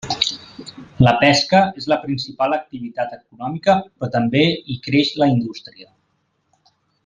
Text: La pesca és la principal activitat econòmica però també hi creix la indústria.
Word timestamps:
La 1.07 1.11
pesca 1.23 1.59
és 1.81 1.87
la 1.91 1.97
principal 2.05 2.57
activitat 2.57 3.13
econòmica 3.19 3.77
però 3.87 4.11
també 4.19 4.43
hi 4.75 4.79
creix 4.89 5.13
la 5.25 5.29
indústria. 5.37 5.91